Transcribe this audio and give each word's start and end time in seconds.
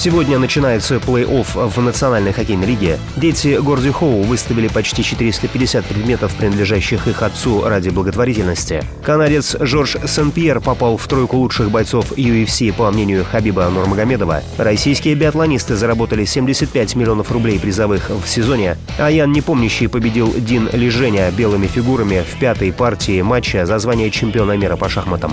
Сегодня 0.00 0.38
начинается 0.38 0.94
плей-офф 0.94 1.68
в 1.68 1.82
Национальной 1.82 2.32
хоккейной 2.32 2.66
лиге. 2.66 2.98
Дети 3.18 3.58
Горди 3.60 3.90
Хоу 3.90 4.22
выставили 4.22 4.66
почти 4.66 5.04
450 5.04 5.84
предметов, 5.84 6.34
принадлежащих 6.36 7.06
их 7.06 7.22
отцу 7.22 7.68
ради 7.68 7.90
благотворительности. 7.90 8.82
Канадец 9.04 9.56
Жорж 9.60 9.98
Сен-Пьер 10.06 10.62
попал 10.62 10.96
в 10.96 11.06
тройку 11.06 11.36
лучших 11.36 11.70
бойцов 11.70 12.12
UFC, 12.12 12.72
по 12.72 12.90
мнению 12.90 13.26
Хабиба 13.30 13.68
Нурмагомедова. 13.68 14.42
Российские 14.56 15.16
биатлонисты 15.16 15.76
заработали 15.76 16.24
75 16.24 16.94
миллионов 16.94 17.30
рублей 17.30 17.58
призовых 17.58 18.08
в 18.08 18.26
сезоне. 18.26 18.78
А 18.98 19.10
Ян 19.10 19.30
Непомнящий 19.32 19.86
победил 19.86 20.32
Дин 20.34 20.70
Леженя 20.72 21.30
белыми 21.30 21.66
фигурами 21.66 22.24
в 22.26 22.38
пятой 22.38 22.72
партии 22.72 23.20
матча 23.20 23.66
за 23.66 23.78
звание 23.78 24.10
чемпиона 24.10 24.56
мира 24.56 24.76
по 24.76 24.88
шахматам. 24.88 25.32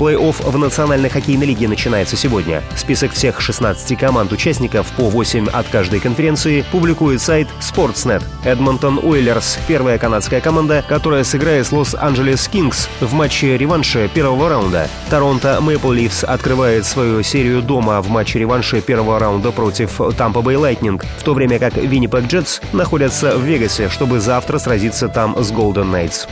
Плей-офф 0.00 0.50
в 0.50 0.56
Национальной 0.56 1.10
хоккейной 1.10 1.44
лиге 1.44 1.68
начинается 1.68 2.16
сегодня. 2.16 2.62
Список 2.74 3.12
всех 3.12 3.38
16 3.38 3.98
команд-участников 3.98 4.86
по 4.92 5.10
8 5.10 5.48
от 5.48 5.68
каждой 5.68 6.00
конференции 6.00 6.64
публикует 6.72 7.20
сайт 7.20 7.48
Sportsnet. 7.60 8.24
Эдмонтон 8.44 8.98
Ойлерс– 9.02 9.58
первая 9.68 9.98
канадская 9.98 10.40
команда, 10.40 10.82
которая 10.88 11.22
сыграет 11.22 11.66
с 11.66 11.72
Лос-Анджелес 11.72 12.48
Кингс 12.48 12.88
в 13.02 13.12
матче 13.12 13.58
реванша 13.58 14.08
первого 14.08 14.48
раунда. 14.48 14.88
Торонто 15.10 15.60
Мэпл 15.60 15.92
Ливс 15.92 16.24
открывает 16.24 16.86
свою 16.86 17.22
серию 17.22 17.60
дома 17.60 18.00
в 18.00 18.08
матче 18.08 18.38
реванша 18.38 18.80
первого 18.80 19.18
раунда 19.18 19.52
против 19.52 20.00
Тампа 20.16 20.40
Бэй 20.40 20.56
Лайтнинг, 20.56 21.04
в 21.18 21.22
то 21.24 21.34
время 21.34 21.58
как 21.58 21.76
Виннипек 21.76 22.24
Джетс 22.24 22.60
находятся 22.72 23.36
в 23.36 23.42
Вегасе, 23.42 23.90
чтобы 23.90 24.20
завтра 24.20 24.56
сразиться 24.56 25.08
там 25.08 25.36
с 25.44 25.50
Голден 25.50 25.90
Найтс. 25.90 26.24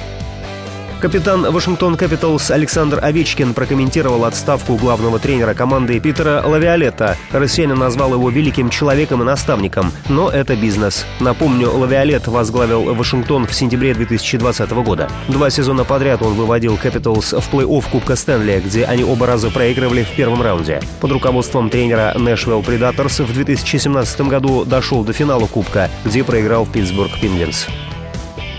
Капитан 1.01 1.53
Вашингтон 1.53 1.97
Капиталс 1.97 2.51
Александр 2.51 2.99
Овечкин 3.01 3.55
прокомментировал 3.55 4.25
отставку 4.25 4.75
главного 4.75 5.21
тренера 5.21 5.55
команды 5.55 6.01
Питера 6.01 6.43
Лавиолетта. 6.45 7.17
Россиянин 7.31 7.79
назвал 7.79 8.15
его 8.15 8.29
великим 8.31 8.69
человеком 8.69 9.23
и 9.23 9.25
наставником, 9.25 9.93
но 10.09 10.29
это 10.29 10.57
бизнес. 10.57 11.07
Напомню, 11.21 11.71
Лавиолет 11.71 12.27
возглавил 12.27 12.95
Вашингтон 12.95 13.47
в 13.47 13.55
сентябре 13.55 13.95
2020 13.95 14.71
года. 14.73 15.09
Два 15.29 15.51
сезона 15.51 15.85
подряд 15.85 16.21
он 16.21 16.35
выводил 16.35 16.77
Капиталс 16.77 17.33
в 17.33 17.55
плей-офф 17.55 17.89
Кубка 17.93 18.17
Стэнли, 18.17 18.61
где 18.67 18.85
они 18.85 19.05
оба 19.05 19.27
раза 19.27 19.51
проигрывали 19.51 20.03
в 20.03 20.11
первом 20.17 20.43
раунде. 20.43 20.81
Под 21.01 21.13
руководством 21.13 21.71
тренера 21.71 22.15
Нэшвилл 22.19 22.63
Предаторс 22.63 23.21
в 23.21 23.33
2017 23.33 24.23
году 24.23 24.65
дошел 24.65 25.05
до 25.05 25.13
финала 25.13 25.47
Кубка, 25.47 25.91
где 26.05 26.25
проиграл 26.25 26.67
Питтсбург 26.67 27.21
Пингвинс. 27.21 27.69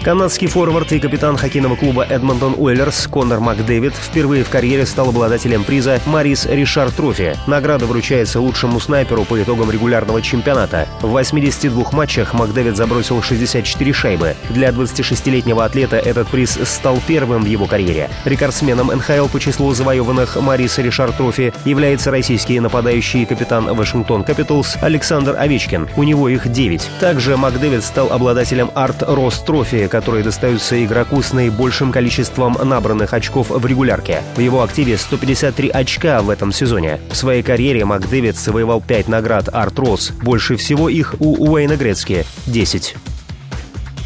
Канадский 0.04 0.48
форвард 0.48 0.94
и 0.94 1.00
капитан 1.00 1.36
хоккейного 1.36 1.76
клуба 1.76 2.06
Эдмонтон 2.06 2.56
Ойлерс 2.58 3.08
Конор 3.08 3.42
Макдэвид 3.42 3.94
впервые 3.94 4.46
в 4.46 4.50
карьере 4.50 4.86
стал 4.86 5.10
обладателем 5.10 5.66
приза 5.66 6.00
Морис 6.06 6.46
Ришар 6.46 6.90
Трофи. 6.90 7.36
Награда 7.48 7.86
вручается 7.86 8.40
лучшему 8.40 8.80
снайперу 8.80 9.26
по 9.26 9.42
итогам 9.42 9.70
регулярного 9.70 10.22
чемпионата. 10.22 10.88
В 11.02 11.08
82 11.08 11.92
матчах 11.92 12.34
Макдэвид 12.34 12.78
забросил 12.78 13.22
64 13.22 13.94
шайбы. 13.94 14.36
Для 14.52 14.70
26-летнего 14.70 15.66
атлета 15.66 15.98
этот 15.98 16.30
приз 16.30 16.58
стал 16.64 17.02
первым 17.06 17.44
в 17.44 17.48
его 17.48 17.66
карьере. 17.66 18.10
Рекордсменом 18.24 18.88
НХЛ 18.88 19.28
по 19.28 19.40
числу 19.40 19.74
завоеванных 19.74 20.38
Морис 20.38 20.78
Ришар 20.78 21.12
Трофи 21.12 21.54
является 21.66 22.10
российский 22.10 22.62
нападающий 22.62 23.26
капитан 23.26 23.76
Вашингтон 23.76 24.24
Капиталс 24.24 24.78
Александр 24.82 25.36
Овечкин. 25.38 25.90
У 25.98 26.04
него 26.04 26.30
их 26.30 26.50
9. 26.50 26.90
Также 27.02 27.36
Макдэвид 27.36 27.84
стал 27.84 28.14
обладателем 28.14 28.72
Арт 28.76 29.04
Рос 29.06 29.40
Трофи, 29.40 29.89
которые 29.90 30.24
достаются 30.24 30.84
игроку 30.84 31.22
с 31.22 31.34
наибольшим 31.34 31.92
количеством 31.92 32.58
набранных 32.64 33.14
очков 33.14 33.50
в 33.50 33.66
регулярке. 33.66 34.22
В 34.36 34.40
его 34.40 34.64
активе 34.64 34.98
153 34.98 35.70
очка 35.70 36.22
в 36.22 36.30
этом 36.30 36.52
сезоне. 36.52 37.00
В 37.12 37.16
своей 37.16 37.44
карьере 37.44 37.84
МакДэвид 37.84 38.38
завоевал 38.38 38.82
5 38.82 39.08
наград 39.10 39.50
Арт 39.52 39.78
Рос. 39.80 40.12
Больше 40.24 40.56
всего 40.56 40.90
их 40.90 41.16
у 41.20 41.52
Уэйна 41.52 41.76
Грецки– 41.76 42.26
10. 42.46 42.96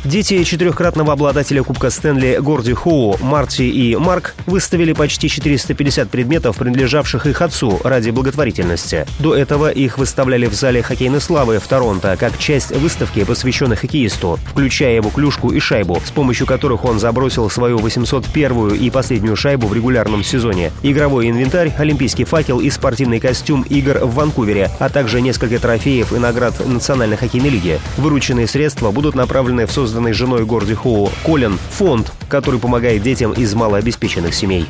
Дети 0.05 0.43
четырехкратного 0.43 1.13
обладателя 1.13 1.63
Кубка 1.63 1.89
Стэнли 1.89 2.37
Горди 2.41 2.73
Хоу, 2.73 3.17
Марти 3.21 3.61
и 3.61 3.95
Марк 3.95 4.35
выставили 4.45 4.91
почти 4.91 5.29
450 5.29 6.09
предметов, 6.09 6.57
принадлежавших 6.57 7.25
их 7.25 7.41
отцу, 7.41 7.79
ради 7.85 8.09
благотворительности. 8.09 9.07
До 9.19 9.33
этого 9.33 9.71
их 9.71 9.97
выставляли 9.97 10.47
в 10.47 10.53
зале 10.53 10.83
хоккейной 10.83 11.21
славы 11.21 11.59
в 11.59 11.67
Торонто 11.69 12.17
как 12.19 12.37
часть 12.37 12.75
выставки, 12.75 13.23
посвященной 13.23 13.77
хоккеисту, 13.77 14.39
включая 14.45 14.95
его 14.95 15.09
клюшку 15.09 15.53
и 15.53 15.61
шайбу, 15.61 16.01
с 16.05 16.11
помощью 16.11 16.47
которых 16.47 16.83
он 16.83 16.99
забросил 16.99 17.49
свою 17.49 17.77
801-ю 17.77 18.75
и 18.75 18.89
последнюю 18.89 19.37
шайбу 19.37 19.67
в 19.67 19.73
регулярном 19.73 20.21
сезоне, 20.21 20.73
игровой 20.83 21.29
инвентарь, 21.29 21.73
олимпийский 21.77 22.25
факел 22.25 22.59
и 22.59 22.69
спортивный 22.69 23.21
костюм 23.21 23.61
игр 23.69 23.99
в 23.99 24.15
Ванкувере, 24.15 24.69
а 24.79 24.89
также 24.89 25.21
несколько 25.21 25.59
трофеев 25.59 26.11
и 26.11 26.17
наград 26.17 26.55
Национальной 26.67 27.15
хоккейной 27.15 27.49
лиги. 27.49 27.79
Вырученные 27.95 28.47
средства 28.47 28.91
будут 28.91 29.15
направлены 29.15 29.65
в 29.65 29.71
создание 29.71 29.92
созданный 29.93 30.13
женой 30.13 30.43
Горди 30.43 30.73
Хоу 30.73 31.11
Колин 31.23 31.59
фонд, 31.69 32.11
который 32.27 32.59
помогает 32.59 33.03
детям 33.03 33.31
из 33.31 33.53
малообеспеченных 33.53 34.33
семей. 34.33 34.65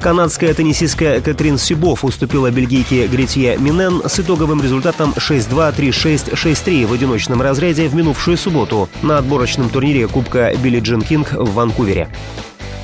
Канадская 0.00 0.54
теннисистка 0.54 1.20
Катрин 1.20 1.58
Сибов 1.58 2.04
уступила 2.04 2.48
бельгийке 2.52 3.08
Гретье 3.08 3.56
Минен 3.58 4.02
с 4.08 4.20
итоговым 4.20 4.62
результатом 4.62 5.10
6-2, 5.16 5.76
3-6, 5.76 6.34
6-3 6.34 6.86
в 6.86 6.92
одиночном 6.92 7.42
разряде 7.42 7.88
в 7.88 7.94
минувшую 7.96 8.36
субботу 8.36 8.88
на 9.02 9.18
отборочном 9.18 9.68
турнире 9.68 10.06
Кубка 10.06 10.54
Билли 10.62 10.78
Джин 10.78 11.02
Кинг 11.02 11.32
в 11.32 11.52
Ванкувере. 11.52 12.08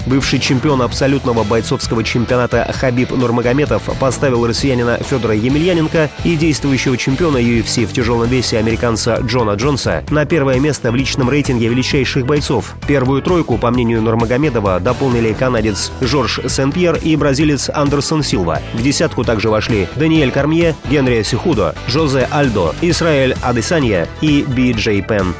Бывший 0.06 0.38
чемпион 0.38 0.82
абсолютного 0.82 1.42
бойцовского 1.42 2.04
чемпионата 2.04 2.72
Хабиб 2.72 3.10
Нурмагомедов 3.10 3.82
поставил 3.98 4.46
россиянина 4.46 4.98
Федора 4.98 5.34
Емельяненко 5.34 6.10
и 6.22 6.36
действующего 6.36 6.96
чемпиона 6.96 7.38
UFC 7.38 7.84
в 7.86 7.92
тяжелом 7.92 8.28
весе 8.28 8.58
американца 8.58 9.18
Джона 9.22 9.54
Джонса 9.54 10.04
на 10.10 10.24
первое 10.24 10.60
место 10.60 10.92
в 10.92 10.94
личном 10.94 11.28
рейтинге 11.28 11.66
величайших 11.66 12.24
бойцов. 12.24 12.76
Первую 12.86 13.20
тройку, 13.20 13.58
по 13.58 13.70
мнению 13.70 14.00
Нурмагомедова, 14.02 14.78
дополнили 14.78 15.32
канадец 15.32 15.90
Жорж 16.00 16.40
Сен-Пьер 16.46 17.00
и 17.02 17.16
бразилец 17.16 17.68
Андерсон 17.68 18.22
Силва. 18.22 18.60
В 18.74 18.82
десятку 18.82 19.24
также 19.24 19.50
вошли 19.50 19.88
Даниэль 19.96 20.30
Кармье, 20.30 20.76
Генри 20.88 21.22
Сихудо, 21.22 21.74
Жозе 21.88 22.28
Альдо, 22.30 22.74
Исраэль 22.80 23.34
Адесанья 23.42 24.06
и 24.20 24.42
Би 24.46 24.72
Джей 24.72 25.02
Пен. 25.02 25.34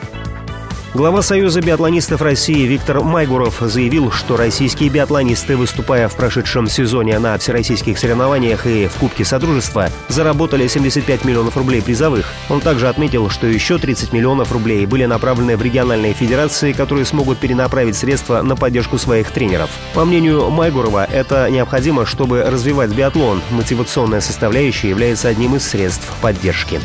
Глава 0.97 1.21
Союза 1.21 1.61
биатлонистов 1.61 2.23
России 2.23 2.65
Виктор 2.65 3.03
Майгуров 3.03 3.59
заявил, 3.61 4.11
что 4.11 4.39
российские 4.39 4.89
биатлонисты, 4.89 5.55
выступая 5.55 6.09
в 6.09 6.17
прошедшем 6.17 6.69
сезоне 6.69 7.19
на 7.19 7.37
всероссийских 7.37 7.99
соревнованиях 7.99 8.67
и 8.67 8.87
в 8.87 8.95
Кубке 8.95 9.23
Содружества, 9.23 9.91
заработали 10.09 10.67
75 10.67 11.27
миллионов 11.27 11.59
рублей 11.59 11.83
призовых. 11.83 12.33
Он 12.49 12.63
также 12.63 12.89
отметил, 12.89 13.29
что 13.29 13.47
еще 13.47 13.77
30 13.77 14.15
миллионов 14.15 14.53
рублей 14.53 14.87
были 14.87 15.05
направлены 15.05 15.59
в 15.59 15.63
региональные 15.63 16.15
федерации, 16.15 16.73
которые 16.73 17.05
смогут 17.05 17.37
перенаправить 17.37 17.95
средства 17.95 18.41
на 18.41 18.57
поддержку 18.57 18.97
своих 18.97 19.31
тренеров. 19.31 19.69
По 19.93 20.07
мнению 20.07 20.49
Майгурова, 20.49 21.05
это 21.05 21.51
необходимо, 21.51 22.07
чтобы 22.07 22.43
развивать 22.43 22.93
биатлон. 22.93 23.43
Мотивационная 23.51 24.23
составляющая 24.23 24.89
является 24.89 25.29
одним 25.29 25.57
из 25.57 25.69
средств 25.69 26.11
поддержки. 26.23 26.81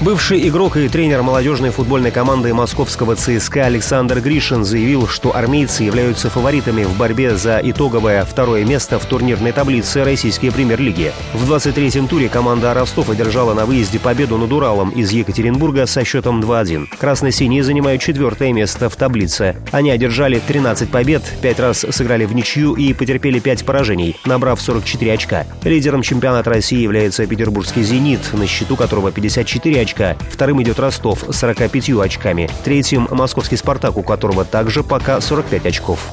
Бывший 0.00 0.48
игрок 0.48 0.78
и 0.78 0.88
тренер 0.88 1.22
молодежной 1.22 1.68
футбольной 1.68 2.10
команды 2.10 2.54
московского 2.54 3.16
ЦСКА 3.16 3.66
Александр 3.66 4.20
Гришин 4.20 4.64
заявил, 4.64 5.06
что 5.06 5.36
армейцы 5.36 5.82
являются 5.82 6.30
фаворитами 6.30 6.84
в 6.84 6.96
борьбе 6.96 7.36
за 7.36 7.60
итоговое 7.62 8.24
второе 8.24 8.64
место 8.64 8.98
в 8.98 9.04
турнирной 9.04 9.52
таблице 9.52 10.02
российской 10.02 10.48
премьер-лиги. 10.48 11.12
В 11.34 11.52
23-м 11.52 12.08
туре 12.08 12.30
команда 12.30 12.72
Ростов 12.72 13.10
одержала 13.10 13.52
на 13.52 13.66
выезде 13.66 13.98
победу 13.98 14.38
над 14.38 14.50
Уралом 14.50 14.88
из 14.88 15.10
Екатеринбурга 15.10 15.84
со 15.84 16.02
счетом 16.02 16.40
2-1. 16.40 16.86
Красно-синие 16.98 17.62
занимают 17.62 18.00
четвертое 18.00 18.54
место 18.54 18.88
в 18.88 18.96
таблице. 18.96 19.56
Они 19.70 19.90
одержали 19.90 20.40
13 20.40 20.88
побед, 20.88 21.24
5 21.42 21.60
раз 21.60 21.84
сыграли 21.90 22.24
в 22.24 22.34
ничью 22.34 22.72
и 22.72 22.94
потерпели 22.94 23.38
5 23.38 23.66
поражений, 23.66 24.16
набрав 24.24 24.62
44 24.62 25.12
очка. 25.12 25.46
Лидером 25.62 26.00
чемпионата 26.00 26.48
России 26.48 26.78
является 26.78 27.26
петербургский 27.26 27.82
«Зенит», 27.82 28.32
на 28.32 28.46
счету 28.46 28.76
которого 28.76 29.12
54 29.12 29.78
очка 29.82 29.89
очка. 29.90 30.16
Вторым 30.30 30.62
идет 30.62 30.78
Ростов 30.78 31.24
с 31.28 31.36
45 31.36 31.90
очками. 32.00 32.48
Третьим– 32.64 33.08
московский 33.10 33.56
«Спартак», 33.56 33.96
у 33.96 34.02
которого 34.02 34.44
также 34.44 34.82
пока 34.82 35.20
45 35.20 35.66
очков. 35.66 36.12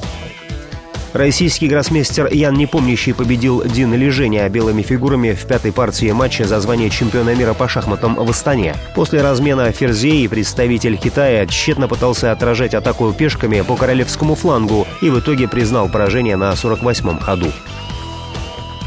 Российский 1.14 1.68
гроссмейстер 1.68 2.30
Ян 2.32 2.54
Непомнящий 2.54 3.14
победил 3.14 3.64
Дин 3.64 3.94
Лежения 3.94 4.46
белыми 4.50 4.82
фигурами 4.82 5.32
в 5.32 5.46
пятой 5.46 5.72
партии 5.72 6.10
матча 6.12 6.44
за 6.44 6.60
звание 6.60 6.90
чемпиона 6.90 7.34
мира 7.34 7.54
по 7.54 7.66
шахматам 7.66 8.14
в 8.14 8.28
Астане. 8.28 8.74
После 8.94 9.22
размена 9.22 9.72
Ферзей 9.72 10.28
представитель 10.28 10.98
Китая 10.98 11.46
тщетно 11.46 11.88
пытался 11.88 12.30
отражать 12.30 12.74
атаку 12.74 13.10
пешками 13.12 13.62
по 13.62 13.74
королевскому 13.74 14.34
флангу 14.34 14.86
и 15.00 15.08
в 15.08 15.18
итоге 15.18 15.48
признал 15.48 15.88
поражение 15.88 16.36
на 16.36 16.52
48-м 16.52 17.18
ходу. 17.20 17.50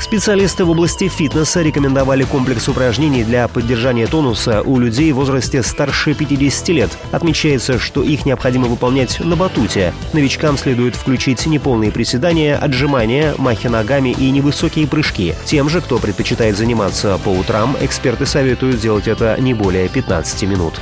Специалисты 0.01 0.65
в 0.65 0.71
области 0.71 1.07
фитнеса 1.07 1.61
рекомендовали 1.61 2.23
комплекс 2.23 2.67
упражнений 2.67 3.23
для 3.23 3.47
поддержания 3.47 4.07
тонуса 4.07 4.63
у 4.63 4.79
людей 4.79 5.11
в 5.11 5.17
возрасте 5.17 5.61
старше 5.61 6.15
50 6.15 6.69
лет. 6.69 6.97
Отмечается, 7.11 7.77
что 7.77 8.01
их 8.01 8.25
необходимо 8.25 8.65
выполнять 8.67 9.19
на 9.19 9.35
батуте. 9.35 9.93
Новичкам 10.11 10.57
следует 10.57 10.95
включить 10.95 11.45
неполные 11.45 11.91
приседания, 11.91 12.57
отжимания, 12.57 13.35
махи 13.37 13.67
ногами 13.67 14.09
и 14.09 14.31
невысокие 14.31 14.87
прыжки. 14.87 15.35
Тем 15.45 15.69
же, 15.69 15.81
кто 15.81 15.99
предпочитает 15.99 16.57
заниматься 16.57 17.19
по 17.23 17.29
утрам, 17.29 17.77
эксперты 17.79 18.25
советуют 18.25 18.81
делать 18.81 19.07
это 19.07 19.37
не 19.39 19.53
более 19.53 19.87
15 19.87 20.43
минут. 20.43 20.81